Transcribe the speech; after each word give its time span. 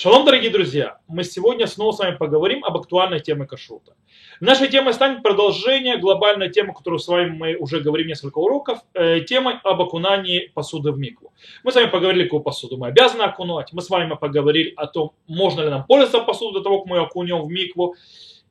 Шалом, 0.00 0.24
дорогие 0.24 0.52
друзья! 0.52 0.98
Мы 1.08 1.24
сегодня 1.24 1.66
снова 1.66 1.90
с 1.90 1.98
вами 1.98 2.14
поговорим 2.14 2.64
об 2.64 2.76
актуальной 2.76 3.18
теме 3.18 3.46
кашрута. 3.46 3.96
Нашей 4.38 4.68
темой 4.68 4.94
станет 4.94 5.24
продолжение 5.24 5.98
глобальной 5.98 6.50
темы, 6.50 6.72
которую 6.72 7.00
с 7.00 7.08
вами 7.08 7.30
мы 7.30 7.56
уже 7.56 7.80
говорим 7.80 8.06
несколько 8.06 8.38
уроков, 8.38 8.78
э, 8.94 9.22
темой 9.22 9.54
об 9.64 9.82
окунании 9.82 10.52
посуды 10.54 10.92
в 10.92 11.00
микву. 11.00 11.32
Мы 11.64 11.72
с 11.72 11.74
вами 11.74 11.90
поговорили, 11.90 12.22
какую 12.26 12.44
посуду 12.44 12.76
мы 12.76 12.86
обязаны 12.86 13.22
окунуть. 13.22 13.72
Мы 13.72 13.82
с 13.82 13.90
вами 13.90 14.14
поговорили 14.14 14.72
о 14.76 14.86
том, 14.86 15.14
можно 15.26 15.62
ли 15.62 15.68
нам 15.68 15.84
пользоваться 15.84 16.20
посудой 16.20 16.60
до 16.60 16.62
того, 16.62 16.78
как 16.78 16.86
мы 16.86 16.98
ее 16.98 17.02
окунем 17.02 17.42
в 17.42 17.50
микву. 17.50 17.96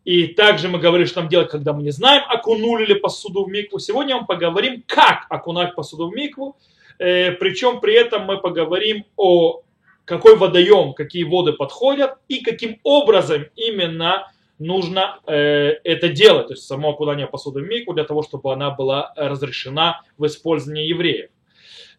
И 0.04 0.28
также 0.28 0.68
мы 0.68 0.80
говорили, 0.80 1.08
что 1.08 1.22
нам 1.22 1.30
делать, 1.30 1.50
когда 1.50 1.72
мы 1.72 1.82
не 1.82 1.92
знаем, 1.92 2.24
окунули 2.28 2.88
ли 2.88 2.96
посуду 2.96 3.46
в 3.46 3.48
микву. 3.48 3.80
Сегодня 3.80 4.18
мы 4.18 4.26
поговорим, 4.26 4.84
как 4.86 5.28
окунать 5.30 5.76
посуду 5.76 6.10
в 6.10 6.14
микву. 6.14 6.58
Э, 7.00 7.32
причем 7.32 7.80
при 7.80 7.94
этом 7.94 8.26
мы 8.26 8.38
поговорим 8.38 9.06
о 9.16 9.62
какой 10.08 10.38
водоем, 10.38 10.94
какие 10.94 11.24
воды 11.24 11.52
подходят 11.52 12.14
и 12.30 12.42
каким 12.42 12.80
образом 12.84 13.46
именно 13.58 14.32
нужно 14.58 15.20
э, 15.28 15.74
это 15.84 16.08
делать, 16.08 16.48
то 16.48 16.54
есть 16.54 16.66
само 16.66 16.92
окунание 16.92 17.28
посуды 17.28 17.60
в 17.60 17.68
мику 17.68 17.94
для 17.94 18.06
того, 18.06 18.24
чтобы 18.24 18.54
она 18.54 18.72
была 18.72 19.14
разрешена 19.18 20.02
в 20.18 20.26
использовании 20.26 20.88
евреев. 20.88 21.30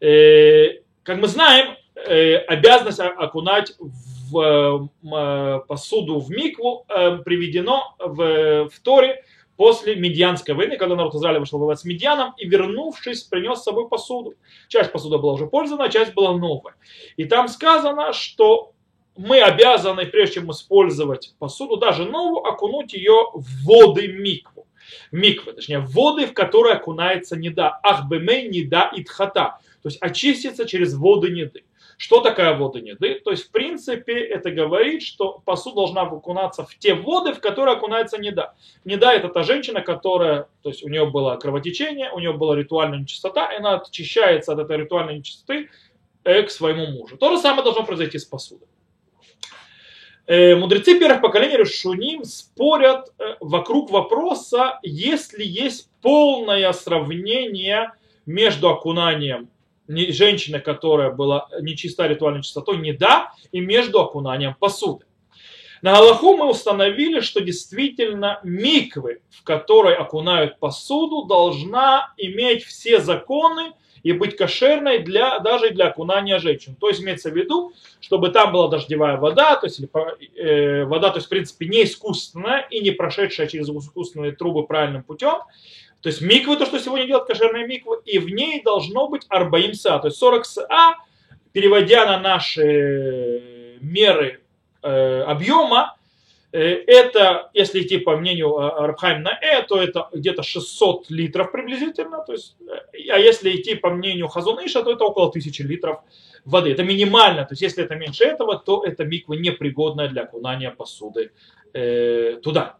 Э, 0.00 0.80
как 1.02 1.18
мы 1.18 1.28
знаем, 1.28 1.76
э, 1.94 2.36
обязанность 2.36 3.00
окунать 3.00 3.74
в 3.78 4.88
э, 5.04 5.60
посуду 5.68 6.18
в 6.18 6.30
микву 6.30 6.86
э, 6.88 7.18
приведено 7.18 7.94
в, 7.98 8.70
в 8.70 8.80
Торе 8.82 9.22
после 9.58 9.96
Медианской 9.96 10.54
войны, 10.54 10.76
когда 10.76 10.94
народ 10.94 11.16
Израиля 11.16 11.40
вышел 11.40 11.58
воевать 11.58 11.80
с 11.80 11.84
Медианом 11.84 12.32
и, 12.38 12.48
вернувшись, 12.48 13.24
принес 13.24 13.58
с 13.58 13.64
собой 13.64 13.88
посуду. 13.88 14.34
Часть 14.68 14.92
посуды 14.92 15.18
была 15.18 15.32
уже 15.32 15.48
пользована, 15.48 15.86
а 15.86 15.88
часть 15.88 16.14
была 16.14 16.32
новая. 16.38 16.76
И 17.16 17.24
там 17.24 17.48
сказано, 17.48 18.12
что 18.12 18.72
мы 19.16 19.40
обязаны, 19.40 20.06
прежде 20.06 20.36
чем 20.36 20.52
использовать 20.52 21.34
посуду, 21.40 21.76
даже 21.76 22.04
новую, 22.04 22.44
окунуть 22.44 22.92
ее 22.92 23.30
в 23.34 23.66
воды 23.66 24.06
микву. 24.06 24.68
Миквы, 25.10 25.54
точнее, 25.54 25.80
воды, 25.80 26.26
в 26.26 26.34
которые 26.34 26.76
окунается 26.76 27.36
неда. 27.36 27.80
Ахбемей 27.82 28.48
неда 28.48 28.92
итхата. 28.94 29.58
То 29.82 29.88
есть 29.88 29.98
очиститься 30.00 30.66
через 30.66 30.94
воды 30.94 31.30
неды. 31.30 31.64
Что 31.98 32.20
такая 32.20 32.56
вода 32.56 32.80
неды? 32.80 33.20
То 33.24 33.32
есть, 33.32 33.48
в 33.48 33.50
принципе, 33.50 34.20
это 34.20 34.52
говорит, 34.52 35.02
что 35.02 35.42
посуда 35.44 35.76
должна 35.76 36.02
окунаться 36.02 36.62
в 36.62 36.72
те 36.78 36.94
воды, 36.94 37.32
в 37.32 37.40
которые 37.40 37.76
окунается 37.76 38.18
неда. 38.18 38.54
Неда 38.84 39.12
это 39.12 39.28
та 39.28 39.42
женщина, 39.42 39.80
которая, 39.80 40.46
то 40.62 40.68
есть 40.68 40.84
у 40.84 40.88
нее 40.88 41.06
было 41.06 41.34
кровотечение, 41.34 42.12
у 42.12 42.20
нее 42.20 42.32
была 42.32 42.54
ритуальная 42.54 43.00
нечистота, 43.00 43.52
и 43.52 43.56
она 43.56 43.80
очищается 43.80 44.52
от 44.52 44.60
этой 44.60 44.76
ритуальной 44.76 45.18
нечистоты 45.18 45.70
э, 46.22 46.42
к 46.44 46.50
своему 46.52 46.86
мужу. 46.86 47.16
То 47.16 47.34
же 47.34 47.42
самое 47.42 47.64
должно 47.64 47.82
произойти 47.82 48.16
с 48.16 48.24
посудой. 48.24 48.68
Э, 50.28 50.54
мудрецы 50.54 51.00
первых 51.00 51.20
поколений 51.20 51.56
Решуним 51.56 52.22
спорят 52.22 53.08
э, 53.18 53.34
вокруг 53.40 53.90
вопроса, 53.90 54.78
если 54.84 55.42
есть 55.42 55.90
полное 56.00 56.72
сравнение 56.72 57.90
между 58.24 58.68
окунанием 58.68 59.48
женщины, 59.88 60.60
которая 60.60 61.10
была 61.10 61.48
нечиста 61.60 62.06
ритуальной 62.06 62.42
чистотой, 62.42 62.78
не 62.78 62.92
да, 62.92 63.32
и 63.52 63.60
между 63.60 64.00
окунанием 64.00 64.54
посуды. 64.54 65.06
На 65.80 65.92
Галаху 65.94 66.36
мы 66.36 66.48
установили, 66.48 67.20
что 67.20 67.40
действительно 67.40 68.40
миквы, 68.42 69.22
в 69.30 69.44
которой 69.44 69.94
окунают 69.94 70.58
посуду, 70.58 71.24
должна 71.24 72.12
иметь 72.16 72.64
все 72.64 73.00
законы 73.00 73.72
и 74.02 74.12
быть 74.12 74.36
кошерной 74.36 75.00
для, 75.00 75.38
даже 75.40 75.70
для 75.70 75.88
окунания 75.88 76.38
женщин. 76.38 76.76
То 76.80 76.88
есть 76.88 77.02
имеется 77.02 77.30
в 77.30 77.36
виду, 77.36 77.72
чтобы 78.00 78.30
там 78.30 78.52
была 78.52 78.68
дождевая 78.68 79.16
вода, 79.16 79.56
то 79.56 79.66
есть 79.66 79.80
э, 79.80 80.84
вода, 80.84 81.10
то 81.10 81.16
есть 81.16 81.26
в 81.26 81.30
принципе 81.30 81.66
не 81.66 81.84
искусственная 81.84 82.66
и 82.70 82.80
не 82.80 82.90
прошедшая 82.90 83.46
через 83.46 83.68
искусственные 83.68 84.32
трубы 84.32 84.66
правильным 84.66 85.02
путем, 85.02 85.38
то 86.00 86.08
есть 86.08 86.20
миквы, 86.20 86.56
то, 86.56 86.66
что 86.66 86.78
сегодня 86.78 87.06
делают 87.06 87.26
кошерная 87.26 87.66
миква, 87.66 88.00
и 88.04 88.18
в 88.18 88.28
ней 88.28 88.62
должно 88.62 89.08
быть 89.08 89.26
арбаим 89.28 89.74
са, 89.74 89.98
то 89.98 90.08
есть 90.08 90.18
40 90.18 90.46
са, 90.46 90.68
переводя 91.52 92.06
на 92.06 92.20
наши 92.20 93.78
меры 93.80 94.40
э, 94.82 95.22
объема, 95.22 95.97
это, 96.56 97.50
если 97.52 97.82
идти 97.82 97.98
по 97.98 98.16
мнению 98.16 98.58
э, 98.58 98.86
Рабхайм 98.86 99.22
на 99.22 99.38
Э, 99.42 99.62
то 99.62 99.82
это 99.82 100.08
где-то 100.12 100.42
600 100.42 101.10
литров 101.10 101.52
приблизительно, 101.52 102.24
то 102.24 102.32
есть, 102.32 102.56
э, 102.60 103.10
а 103.10 103.18
если 103.18 103.54
идти 103.54 103.74
по 103.74 103.90
мнению 103.90 104.28
Хазуныша, 104.28 104.82
то 104.82 104.92
это 104.92 105.04
около 105.04 105.28
1000 105.28 105.64
литров 105.64 106.00
воды. 106.44 106.70
Это 106.70 106.84
минимально, 106.84 107.44
то 107.44 107.52
есть 107.52 107.62
если 107.62 107.84
это 107.84 107.96
меньше 107.96 108.24
этого, 108.24 108.58
то 108.58 108.82
это 108.82 109.04
миква 109.04 109.34
непригодная 109.34 110.08
для 110.08 110.22
окунания 110.22 110.70
посуды 110.70 111.32
э, 111.74 112.38
туда. 112.42 112.76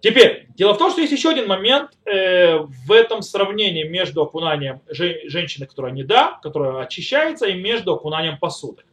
Теперь, 0.00 0.46
дело 0.54 0.74
в 0.74 0.78
том, 0.78 0.90
что 0.92 1.00
есть 1.00 1.12
еще 1.12 1.30
один 1.30 1.48
момент 1.48 1.90
э, 2.04 2.58
в 2.58 2.92
этом 2.92 3.22
сравнении 3.22 3.82
между 3.82 4.22
окунанием 4.22 4.80
женщины, 4.88 5.66
которая 5.66 5.92
не 5.92 6.04
да, 6.04 6.38
которая 6.42 6.84
очищается, 6.84 7.46
и 7.46 7.54
между 7.54 7.94
окунанием 7.94 8.38
посуды. 8.38 8.84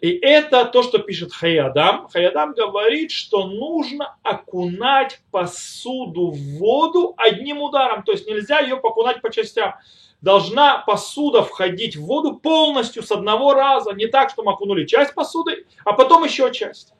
И 0.00 0.10
это 0.10 0.64
то, 0.64 0.82
что 0.82 0.98
пишет 0.98 1.32
Хаядам. 1.32 2.08
Хаядам 2.08 2.52
говорит, 2.52 3.10
что 3.10 3.46
нужно 3.46 4.16
окунать 4.22 5.20
посуду 5.30 6.30
в 6.30 6.58
воду 6.58 7.14
одним 7.16 7.62
ударом. 7.62 8.04
То 8.04 8.12
есть 8.12 8.26
нельзя 8.26 8.60
ее 8.60 8.76
покунать 8.76 9.20
по 9.20 9.30
частям. 9.30 9.74
Должна 10.20 10.78
посуда 10.78 11.42
входить 11.42 11.96
в 11.96 12.04
воду 12.04 12.36
полностью 12.36 13.02
с 13.02 13.10
одного 13.10 13.54
раза. 13.54 13.92
Не 13.92 14.06
так, 14.06 14.30
что 14.30 14.42
мы 14.42 14.52
окунули 14.52 14.84
часть 14.84 15.14
посуды, 15.14 15.66
а 15.84 15.92
потом 15.92 16.24
еще 16.24 16.52
часть. 16.52 16.92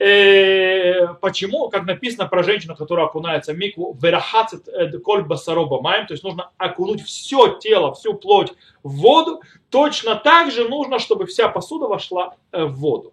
Э, 0.00 1.08
почему? 1.20 1.68
Как 1.68 1.84
написано 1.84 2.26
про 2.26 2.42
женщину, 2.42 2.74
которая 2.74 3.04
окунается 3.04 3.52
в 3.52 3.58
микву, 3.58 3.94
верахацит 4.00 4.66
коль 5.04 5.24
басароба 5.24 5.82
маем, 5.82 6.06
то 6.06 6.14
есть 6.14 6.24
нужно 6.24 6.52
окунуть 6.56 7.02
все 7.02 7.58
тело, 7.58 7.92
всю 7.92 8.14
плоть 8.14 8.54
в 8.82 8.96
воду, 8.96 9.42
точно 9.68 10.16
так 10.16 10.50
же 10.52 10.66
нужно, 10.66 11.00
чтобы 11.00 11.26
вся 11.26 11.48
посуда 11.48 11.86
вошла 11.86 12.34
э, 12.50 12.64
в 12.64 12.76
воду. 12.76 13.12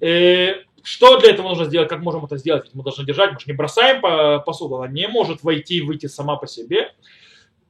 Э, 0.00 0.64
что 0.82 1.18
для 1.18 1.30
этого 1.30 1.48
нужно 1.48 1.66
сделать? 1.66 1.88
Как 1.88 2.00
можем 2.00 2.24
это 2.24 2.38
сделать? 2.38 2.70
Мы 2.74 2.82
должны 2.82 3.04
держать, 3.04 3.32
мы 3.32 3.38
же 3.38 3.46
не 3.46 3.52
бросаем 3.52 4.02
посуду, 4.42 4.76
она 4.76 4.88
не 4.88 5.06
может 5.06 5.44
войти 5.44 5.76
и 5.76 5.82
выйти 5.82 6.06
сама 6.06 6.36
по 6.36 6.48
себе. 6.48 6.92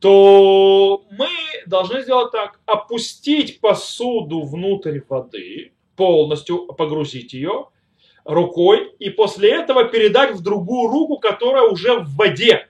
То 0.01 1.05
мы 1.11 1.29
должны 1.67 2.03
сделать 2.03 2.33
так, 2.33 2.61
опустить 2.67 3.61
посуду 3.61 4.43
внутрь 4.43 5.01
воды, 5.09 5.73
полностью 5.97 6.67
погрузить 6.67 7.33
ее, 7.33 7.69
рукой 8.27 8.93
и 8.99 9.11
после 9.11 9.51
этого 9.51 9.85
передать 9.85 10.33
в 10.33 10.43
другую 10.43 10.91
руку, 10.91 11.19
которая 11.19 11.69
уже 11.69 12.01
в 12.01 12.17
воде. 12.17 12.67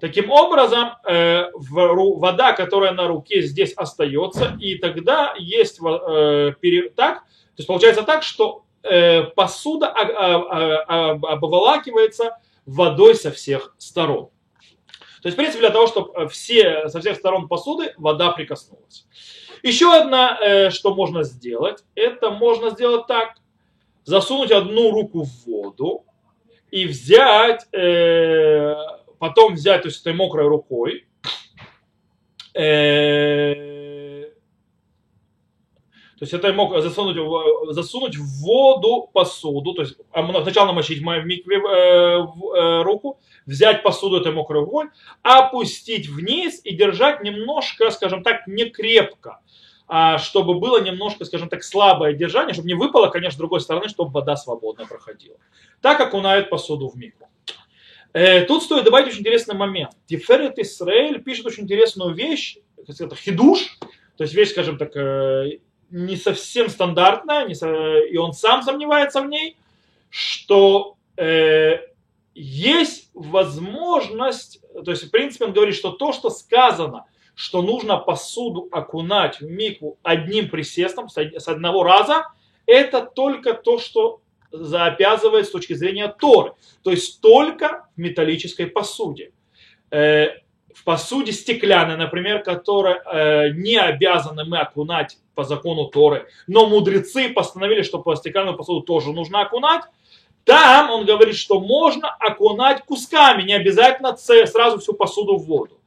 Таким 0.00 0.28
образом, 0.30 0.90
э, 1.08 1.46
вода, 1.54 2.52
которая 2.52 2.92
на 2.92 3.08
руке 3.08 3.40
здесь 3.42 3.72
остается, 3.72 4.56
и 4.60 4.76
тогда 4.76 5.34
есть 5.38 5.80
э, 5.80 6.52
так, 6.94 7.20
то 7.20 7.24
есть 7.56 7.66
получается 7.66 8.02
так, 8.02 8.22
что 8.22 8.66
э, 8.82 9.22
посуда 9.22 9.88
обволакивается 9.88 12.36
водой 12.66 13.14
со 13.14 13.30
всех 13.30 13.74
сторон. 13.78 14.28
То 15.22 15.28
есть, 15.28 15.36
в 15.36 15.38
принципе, 15.38 15.60
для 15.60 15.70
того, 15.70 15.86
чтобы 15.86 16.28
все, 16.28 16.90
со 16.90 17.00
всех 17.00 17.16
сторон 17.16 17.48
посуды 17.48 17.94
вода 17.96 18.32
прикоснулась. 18.32 19.06
Еще 19.62 19.90
одно, 19.90 20.36
что 20.68 20.94
можно 20.94 21.22
сделать, 21.22 21.82
это 21.94 22.30
можно 22.30 22.68
сделать 22.68 23.06
так 23.06 23.36
засунуть 24.04 24.52
одну 24.52 24.90
руку 24.90 25.24
в 25.24 25.46
воду 25.46 26.04
и 26.70 26.86
взять, 26.86 27.66
э, 27.72 28.74
потом 29.18 29.54
взять, 29.54 29.82
то 29.82 29.88
есть 29.88 30.00
этой 30.00 30.14
мокрой 30.14 30.46
рукой, 30.48 31.06
э, 32.54 33.74
то 36.18 36.26
есть 36.26 36.32
это 36.32 36.52
мог 36.52 36.80
засунуть, 36.80 37.16
засунуть 37.74 38.16
в 38.16 38.42
воду 38.42 39.10
посуду, 39.12 39.74
то 39.74 39.82
есть 39.82 39.96
а, 40.12 40.42
сначала 40.42 40.68
намочить 40.68 41.00
в 41.00 41.02
микве 41.02 41.56
э, 41.56 42.18
в, 42.18 42.54
э, 42.54 42.82
руку, 42.82 43.20
взять 43.46 43.82
посуду 43.82 44.20
этой 44.20 44.32
мокрой 44.32 44.60
рукой, 44.60 44.86
опустить 45.22 46.08
вниз 46.08 46.60
и 46.64 46.74
держать 46.74 47.22
немножко, 47.22 47.90
скажем 47.90 48.22
так, 48.22 48.46
не 48.46 48.70
крепко 48.70 49.40
чтобы 50.18 50.54
было 50.54 50.80
немножко, 50.80 51.24
скажем 51.24 51.48
так, 51.48 51.62
слабое 51.62 52.14
держание, 52.14 52.54
чтобы 52.54 52.68
не 52.68 52.74
выпало, 52.74 53.08
конечно, 53.08 53.34
с 53.34 53.38
другой 53.38 53.60
стороны, 53.60 53.88
чтобы 53.88 54.12
вода 54.12 54.36
свободно 54.36 54.86
проходила. 54.86 55.36
Так 55.82 55.98
как 55.98 56.08
окунают 56.08 56.48
посуду 56.48 56.88
в 56.88 56.96
микву. 56.96 57.28
Э, 58.14 58.42
тут 58.42 58.62
стоит 58.62 58.84
добавить 58.84 59.08
очень 59.08 59.20
интересный 59.20 59.56
момент. 59.56 59.90
Тиферет 60.06 60.58
Исраэль 60.58 61.22
пишет 61.22 61.46
очень 61.46 61.64
интересную 61.64 62.14
вещь, 62.14 62.58
это 62.86 63.14
хидуш, 63.14 63.78
то 64.16 64.24
есть 64.24 64.34
вещь, 64.34 64.50
скажем 64.50 64.78
так, 64.78 64.96
э, 64.96 65.58
не 65.90 66.16
совсем 66.16 66.70
стандартная, 66.70 67.46
не 67.46 67.54
со... 67.54 67.98
и 67.98 68.16
он 68.16 68.32
сам 68.32 68.62
сомневается 68.62 69.20
в 69.20 69.26
ней, 69.26 69.56
что 70.10 70.96
э, 71.16 71.78
есть 72.34 73.10
возможность, 73.14 74.60
то 74.84 74.90
есть 74.92 75.04
в 75.04 75.10
принципе 75.10 75.44
он 75.46 75.52
говорит, 75.52 75.74
что 75.74 75.90
то, 75.90 76.12
что 76.12 76.30
сказано– 76.30 77.04
что 77.34 77.62
нужно 77.62 77.96
посуду 77.96 78.68
окунать 78.70 79.40
в 79.40 79.48
микву 79.48 79.98
одним 80.02 80.48
присестом 80.48 81.08
с 81.08 81.48
одного 81.48 81.82
раза, 81.82 82.26
это 82.66 83.02
только 83.02 83.54
то, 83.54 83.78
что 83.78 84.20
заобязывает 84.50 85.46
с 85.46 85.50
точки 85.50 85.72
зрения 85.74 86.08
Торы. 86.08 86.52
То 86.82 86.90
есть 86.90 87.20
только 87.20 87.88
в 87.96 88.00
металлической 88.00 88.66
посуде. 88.66 89.32
Э, 89.90 90.28
в 90.74 90.84
посуде 90.84 91.32
стеклянной, 91.32 91.96
например, 91.96 92.42
которая 92.42 93.02
э, 93.04 93.50
не 93.50 93.76
обязаны 93.76 94.44
мы 94.44 94.58
окунать 94.58 95.18
по 95.34 95.44
закону 95.44 95.86
Торы, 95.86 96.28
но 96.46 96.66
мудрецы 96.66 97.28
постановили, 97.30 97.82
что 97.82 98.00
по 98.00 98.14
стеклянную 98.14 98.56
посуду 98.56 98.82
тоже 98.82 99.12
нужно 99.12 99.42
окунать, 99.42 99.82
там 100.44 100.90
он 100.90 101.06
говорит, 101.06 101.36
что 101.36 101.60
можно 101.60 102.08
окунать 102.08 102.82
кусками, 102.84 103.42
не 103.42 103.54
обязательно 103.54 104.16
сразу 104.16 104.78
всю 104.78 104.92
посуду 104.92 105.36
в 105.36 105.46
воду. 105.46 105.80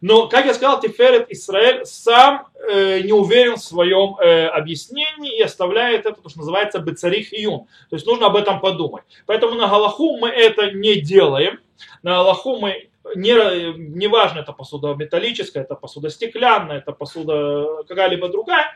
Но, 0.00 0.28
как 0.28 0.46
я 0.46 0.54
сказал, 0.54 0.80
Тиферет 0.80 1.30
Израиль 1.30 1.84
сам 1.84 2.48
э, 2.68 3.00
не 3.00 3.12
уверен 3.12 3.56
в 3.56 3.62
своем 3.62 4.16
э, 4.18 4.46
объяснении 4.46 5.38
и 5.38 5.42
оставляет 5.42 6.06
это, 6.06 6.20
то, 6.20 6.28
что 6.28 6.40
называется 6.40 6.78
бецарих 6.78 7.32
июн. 7.32 7.66
То 7.90 7.96
есть 7.96 8.06
нужно 8.06 8.26
об 8.26 8.36
этом 8.36 8.60
подумать. 8.60 9.04
Поэтому 9.26 9.54
на 9.54 9.68
Галаху 9.68 10.18
мы 10.18 10.28
это 10.28 10.70
не 10.70 11.00
делаем. 11.00 11.60
На 12.02 12.16
Галаху 12.16 12.58
мы 12.58 12.88
не, 13.14 13.76
не 13.76 14.06
важно, 14.06 14.40
это 14.40 14.52
посуда 14.52 14.94
металлическая, 14.94 15.62
это 15.62 15.74
посуда 15.74 16.10
стеклянная, 16.10 16.78
это 16.78 16.92
посуда 16.92 17.84
какая-либо 17.86 18.28
другая, 18.28 18.66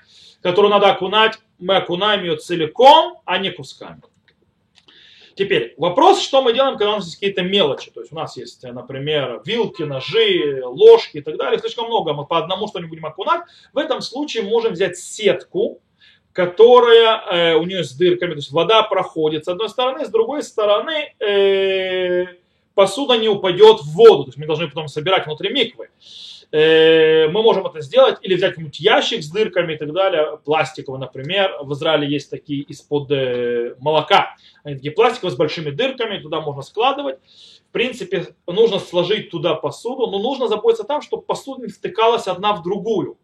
которую 0.43 0.71
надо 0.71 0.89
окунать, 0.91 1.39
мы 1.59 1.77
окунаем 1.77 2.23
ее 2.23 2.37
целиком, 2.37 3.21
а 3.25 3.39
не 3.39 3.51
кусками. 3.51 4.03
Теперь, 5.39 5.75
вопрос, 5.77 6.21
что 6.21 6.43
мы 6.43 6.53
делаем, 6.53 6.77
когда 6.77 6.95
у 6.95 6.97
нас 6.97 7.05
есть 7.05 7.15
какие-то 7.15 7.43
мелочи. 7.43 7.93
То 7.93 8.01
есть 8.01 8.13
у 8.13 8.17
нас 8.17 8.37
есть, 8.37 8.65
например, 8.65 9.41
вилки, 9.45 9.85
ножи, 9.85 10.65
ложки 10.65 11.19
и 11.19 11.21
так 11.21 11.37
далее. 11.37 11.61
Слишком 11.61 11.87
много, 11.87 12.13
мы 12.13 12.27
по 12.27 12.39
одному 12.39 12.67
что-нибудь 12.67 12.91
будем 12.91 13.07
окунать. 13.07 13.43
В 13.73 13.79
этом 13.79 14.01
случае 14.01 14.43
можем 14.43 14.73
взять 14.73 14.99
сетку, 14.99 15.81
которая 16.33 17.53
э, 17.53 17.55
у 17.55 17.63
нее 17.67 17.85
с 17.85 17.93
дырками, 17.93 18.31
то 18.31 18.39
есть 18.39 18.51
вода 18.51 18.83
проходит 18.83 19.45
с 19.45 19.49
одной 19.49 19.69
стороны, 19.69 20.07
с 20.07 20.09
другой 20.09 20.43
стороны 20.43 21.15
э, 21.21 22.25
посуда 22.75 23.17
не 23.17 23.29
упадет 23.29 23.79
в 23.79 23.93
воду. 23.95 24.25
То 24.25 24.29
есть 24.31 24.39
мы 24.39 24.47
должны 24.47 24.67
потом 24.67 24.89
собирать 24.89 25.27
внутри 25.27 25.53
миквы. 25.53 25.91
Э, 26.51 27.29
мы 27.29 27.43
можем 27.43 27.67
это 27.67 27.83
сделать 27.83 28.19
или 28.23 28.35
взять 28.35 28.53
какой-нибудь 28.53 28.81
ящик 28.81 29.23
с 29.23 29.31
дырками 29.31 29.75
и 29.75 29.77
так 29.77 29.93
далее, 29.93 30.39
пластиковый, 30.45 30.99
например. 30.99 31.55
В 31.63 31.73
Израиле 31.75 32.09
есть 32.09 32.31
такие 32.31 32.63
из-под 32.63 33.11
э, 33.11 33.75
молока. 33.81 34.35
Они 34.65 34.77
такие 34.77 34.93
пластиковые 34.93 35.33
с 35.33 35.37
большими 35.37 35.71
дырками, 35.71 36.19
туда 36.19 36.41
можно 36.41 36.63
складывать. 36.63 37.19
В 37.69 37.73
принципе, 37.73 38.29
нужно 38.47 38.79
сложить 38.79 39.31
туда 39.31 39.55
посуду, 39.55 40.07
но 40.07 40.19
нужно 40.19 40.49
заботиться 40.49 40.85
там, 40.85 41.03
чтобы 41.03 41.23
посуда 41.23 41.67
не 41.67 41.69
втыкалась 41.69 42.27
одна 42.27 42.55
в 42.55 42.63
другую. 42.63 43.19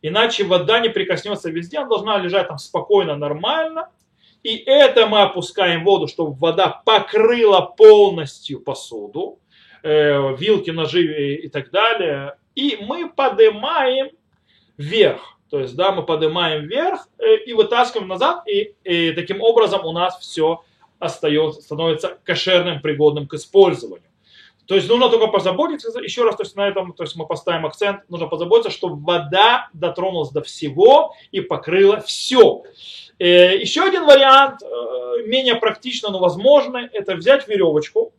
Иначе 0.00 0.44
вода 0.44 0.80
не 0.80 0.88
прикоснется 0.88 1.50
везде, 1.50 1.78
она 1.78 1.88
должна 1.88 2.16
лежать 2.16 2.48
там 2.48 2.56
спокойно, 2.56 3.14
нормально. 3.14 3.90
И 4.42 4.56
это 4.56 5.06
мы 5.06 5.20
опускаем 5.20 5.82
в 5.82 5.84
воду, 5.84 6.08
чтобы 6.08 6.32
вода 6.32 6.80
покрыла 6.86 7.60
полностью 7.60 8.58
посуду, 8.58 9.38
э, 9.82 10.34
вилки, 10.38 10.70
ножи 10.70 11.34
и 11.34 11.48
так 11.50 11.70
далее 11.70 12.36
и 12.54 12.78
мы 12.80 13.08
поднимаем 13.10 14.10
вверх. 14.76 15.36
То 15.50 15.60
есть, 15.60 15.74
да, 15.74 15.92
мы 15.92 16.04
поднимаем 16.04 16.66
вверх 16.66 17.08
э, 17.18 17.36
и 17.44 17.52
вытаскиваем 17.52 18.08
назад, 18.08 18.46
и, 18.48 18.74
и 18.84 19.12
таким 19.12 19.40
образом 19.40 19.84
у 19.84 19.92
нас 19.92 20.18
все 20.20 20.62
остается, 21.00 21.60
становится 21.60 22.18
кошерным, 22.24 22.80
пригодным 22.80 23.26
к 23.26 23.34
использованию. 23.34 24.06
То 24.66 24.76
есть 24.76 24.88
нужно 24.88 25.08
только 25.08 25.26
позаботиться, 25.26 25.90
еще 26.00 26.22
раз, 26.22 26.36
то 26.36 26.44
есть 26.44 26.54
на 26.54 26.68
этом 26.68 26.92
то 26.92 27.02
есть 27.02 27.16
мы 27.16 27.26
поставим 27.26 27.66
акцент, 27.66 28.08
нужно 28.08 28.28
позаботиться, 28.28 28.70
чтобы 28.70 29.04
вода 29.04 29.68
дотронулась 29.72 30.30
до 30.30 30.42
всего 30.42 31.16
и 31.32 31.40
покрыла 31.40 32.00
все. 32.00 32.62
Э, 33.18 33.58
еще 33.58 33.82
один 33.82 34.06
вариант, 34.06 34.62
э, 34.62 35.26
менее 35.26 35.56
практично, 35.56 36.10
но 36.10 36.20
возможный, 36.20 36.86
это 36.92 37.16
взять 37.16 37.48
веревочку 37.48 38.12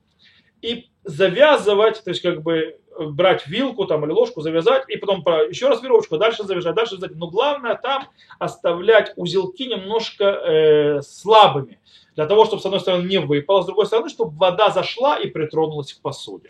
и 0.61 0.89
завязывать, 1.05 2.03
то 2.03 2.09
есть 2.09 2.21
как 2.21 2.41
бы 2.43 2.80
брать 2.99 3.47
вилку 3.47 3.85
там, 3.85 4.05
или 4.05 4.11
ложку, 4.11 4.41
завязать, 4.41 4.83
и 4.87 4.97
потом 4.97 5.21
еще 5.49 5.67
раз 5.67 5.81
веревочку, 5.81 6.17
дальше 6.17 6.43
завязать, 6.43 6.75
дальше 6.75 6.97
завязать. 6.97 7.17
Но 7.17 7.27
главное 7.27 7.75
там 7.75 8.07
оставлять 8.39 9.13
узелки 9.15 9.65
немножко 9.65 10.25
э, 10.25 11.01
слабыми, 11.01 11.79
для 12.15 12.25
того, 12.25 12.45
чтобы 12.45 12.61
с 12.61 12.65
одной 12.65 12.81
стороны 12.81 13.07
не 13.07 13.19
выпало, 13.19 13.61
с 13.61 13.65
другой 13.65 13.85
стороны, 13.85 14.09
чтобы 14.09 14.37
вода 14.37 14.69
зашла 14.69 15.17
и 15.17 15.27
притронулась 15.27 15.93
к 15.93 16.01
посуде. 16.01 16.49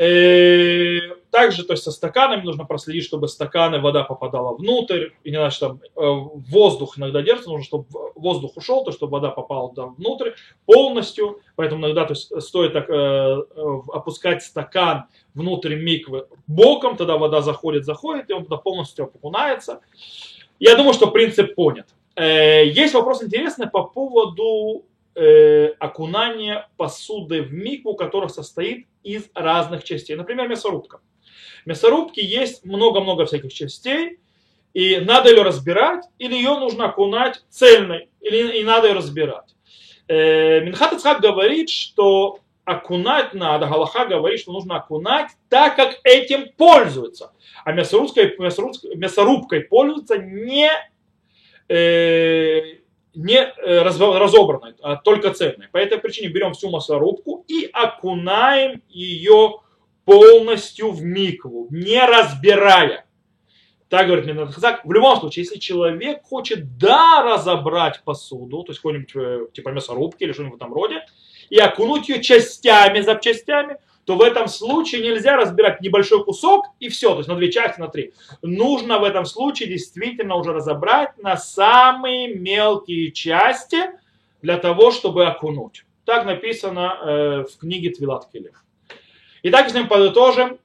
Э, 0.00 0.98
также, 1.30 1.62
то 1.62 1.74
есть 1.74 1.82
со 1.82 1.90
стаканами 1.90 2.42
нужно 2.42 2.64
проследить, 2.64 3.04
чтобы 3.04 3.28
стаканы, 3.28 3.80
вода 3.80 4.02
попадала 4.02 4.56
внутрь, 4.56 5.10
и 5.24 5.30
не 5.30 5.36
надо, 5.36 5.54
там 5.60 5.80
э, 5.82 5.90
воздух 5.94 6.96
иногда 6.96 7.20
держится, 7.20 7.50
нужно, 7.50 7.66
чтобы 7.66 7.84
воздух 8.14 8.56
ушел, 8.56 8.82
то 8.82 8.92
чтобы 8.92 9.12
вода 9.12 9.28
попала 9.28 9.68
туда 9.68 9.88
внутрь 9.88 10.30
полностью, 10.64 11.40
поэтому 11.54 11.84
иногда 11.84 12.06
то 12.06 12.14
есть, 12.14 12.32
стоит 12.42 12.72
так, 12.72 12.88
э, 12.88 13.42
опускать 13.92 14.42
стакан 14.42 15.04
внутрь 15.34 15.74
миквы 15.74 16.28
боком, 16.46 16.96
тогда 16.96 17.18
вода 17.18 17.42
заходит, 17.42 17.84
заходит, 17.84 18.30
и 18.30 18.32
он 18.32 18.44
туда 18.44 18.56
полностью 18.56 19.04
окунается. 19.04 19.82
Я 20.58 20.76
думаю, 20.76 20.94
что 20.94 21.08
принцип 21.08 21.54
понят. 21.54 21.88
Есть 22.16 22.94
вопрос 22.94 23.22
интересный 23.22 23.68
по 23.68 23.84
поводу 23.84 24.86
э, 25.14 25.68
окунание 25.78 26.68
посуды 26.76 27.42
в 27.42 27.52
микву, 27.52 27.94
которая 27.94 28.28
состоит 28.28 28.86
из 29.02 29.28
разных 29.34 29.84
частей. 29.84 30.16
Например, 30.16 30.48
мясорубка. 30.48 31.00
В 31.64 31.68
мясорубке 31.68 32.24
есть 32.24 32.64
много-много 32.64 33.26
всяких 33.26 33.52
частей, 33.52 34.18
и 34.72 34.98
надо 34.98 35.30
ее 35.30 35.42
разбирать, 35.42 36.04
или 36.18 36.34
ее 36.34 36.58
нужно 36.58 36.86
окунать 36.86 37.42
цельной, 37.48 38.08
или 38.20 38.58
и 38.58 38.64
надо 38.64 38.88
ее 38.88 38.94
разбирать. 38.94 39.54
Э, 40.08 40.60
Минхат 40.60 40.92
Ицхак 40.92 41.20
говорит, 41.20 41.70
что 41.70 42.40
окунать 42.64 43.34
надо, 43.34 43.66
Галаха 43.66 44.06
говорит, 44.06 44.40
что 44.40 44.52
нужно 44.52 44.76
окунать 44.76 45.30
так, 45.48 45.76
как 45.76 45.98
этим 46.04 46.50
пользуются. 46.56 47.32
А 47.64 47.72
мясорубкой, 47.72 48.36
мясорубкой, 48.38 48.96
мясорубкой 48.96 49.60
пользуются 49.62 50.18
не 50.18 50.70
э, 51.68 52.79
не 53.14 53.38
э, 53.38 53.82
разобранной, 53.82 54.74
а 54.82 54.96
только 54.96 55.32
цельной. 55.32 55.68
По 55.68 55.78
этой 55.78 55.98
причине 55.98 56.28
берем 56.28 56.52
всю 56.52 56.70
мясорубку 56.70 57.44
и 57.48 57.68
окунаем 57.72 58.82
ее 58.88 59.60
полностью 60.04 60.90
в 60.90 61.02
микву, 61.02 61.66
не 61.70 62.04
разбирая. 62.04 63.06
Так 63.88 64.06
говорит 64.06 64.26
Минадхазак. 64.26 64.84
В 64.84 64.92
любом 64.92 65.18
случае, 65.18 65.44
если 65.44 65.58
человек 65.58 66.22
хочет 66.22 66.78
да 66.78 67.24
разобрать 67.24 68.02
посуду, 68.04 68.62
то 68.62 68.70
есть 68.70 68.80
какой-нибудь 68.80 69.16
э, 69.16 69.46
типа 69.52 69.70
мясорубки 69.70 70.22
или 70.22 70.32
что-нибудь 70.32 70.54
в 70.54 70.62
этом 70.62 70.72
роде, 70.72 71.04
и 71.48 71.58
окунуть 71.58 72.08
ее 72.08 72.22
частями, 72.22 73.00
запчастями, 73.00 73.78
то 74.10 74.16
в 74.16 74.22
этом 74.22 74.48
случае 74.48 75.02
нельзя 75.02 75.36
разбирать 75.36 75.80
небольшой 75.82 76.24
кусок 76.24 76.66
и 76.80 76.88
все, 76.88 77.12
то 77.12 77.18
есть 77.18 77.28
на 77.28 77.36
две 77.36 77.52
части, 77.52 77.78
на 77.78 77.86
три. 77.86 78.12
Нужно 78.42 78.98
в 78.98 79.04
этом 79.04 79.24
случае 79.24 79.68
действительно 79.68 80.34
уже 80.34 80.52
разобрать 80.52 81.16
на 81.18 81.36
самые 81.36 82.34
мелкие 82.34 83.12
части 83.12 83.76
для 84.42 84.58
того, 84.58 84.90
чтобы 84.90 85.26
окунуть. 85.26 85.84
Так 86.04 86.26
написано 86.26 86.98
э, 87.00 87.44
в 87.44 87.56
книге 87.60 87.90
Твилат 87.90 88.28
Келев. 88.32 88.64
Итак, 89.44 89.66
если 89.66 89.82
мы 89.82 89.86
подытожим, 89.86 90.58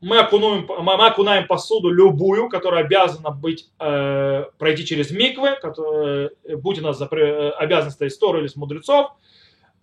мы 0.00 0.18
окунуем, 0.18 0.68
мы 0.82 0.94
окунаем 0.94 1.46
посуду 1.46 1.90
любую, 1.90 2.48
которая 2.48 2.82
обязана 2.82 3.30
быть, 3.30 3.70
э, 3.78 4.46
пройти 4.58 4.84
через 4.84 5.12
миквы, 5.12 5.56
которая, 5.62 6.30
э, 6.42 6.56
будь 6.56 6.80
у 6.80 6.82
нас 6.82 6.98
запре, 6.98 7.24
э, 7.24 7.50
обязанность 7.50 8.02
истории 8.02 8.40
или 8.40 8.48
с 8.48 8.56
мудрецов, 8.56 9.12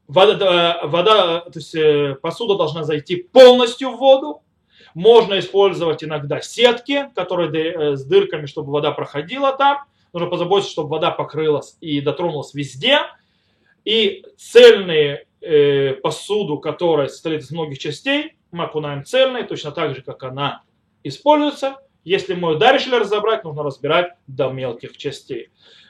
вода, 0.07 0.81
вода, 0.83 1.41
то 1.41 1.59
есть 1.59 1.75
э, 1.75 2.15
посуда 2.21 2.55
должна 2.55 2.83
зайти 2.83 3.17
полностью 3.17 3.91
в 3.91 3.97
воду. 3.97 4.41
Можно 4.93 5.39
использовать 5.39 6.03
иногда 6.03 6.41
сетки, 6.41 7.09
которые 7.15 7.49
э, 7.51 7.95
с 7.95 8.03
дырками, 8.05 8.45
чтобы 8.45 8.71
вода 8.71 8.91
проходила 8.91 9.55
там. 9.55 9.79
Нужно 10.13 10.29
позаботиться, 10.29 10.71
чтобы 10.71 10.89
вода 10.89 11.11
покрылась 11.11 11.77
и 11.81 12.01
дотронулась 12.01 12.53
везде. 12.53 12.99
И 13.85 14.25
цельные 14.37 15.27
э, 15.41 15.93
посуду, 15.93 16.57
которая 16.57 17.07
состоит 17.07 17.41
из 17.41 17.51
многих 17.51 17.77
частей, 17.79 18.37
мы 18.51 18.63
окунаем 18.63 19.05
цельной, 19.05 19.43
точно 19.43 19.71
так 19.71 19.95
же, 19.95 20.01
как 20.01 20.23
она 20.23 20.63
используется. 21.03 21.77
Если 22.03 22.33
мы 22.33 22.53
ее 22.53 22.97
разобрать, 22.97 23.43
нужно 23.43 23.63
разбирать 23.63 24.13
до 24.27 24.49
мелких 24.49 24.95
частей. 24.97 25.49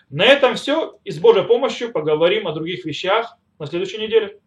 На 0.09 0.25
этом 0.25 0.55
все. 0.55 0.97
И 1.03 1.11
с 1.11 1.19
Божьей 1.19 1.43
помощью 1.43 1.91
поговорим 1.91 2.47
о 2.47 2.53
других 2.53 2.85
вещах 2.85 3.37
на 3.59 3.67
следующей 3.67 3.97
неделе. 3.99 4.39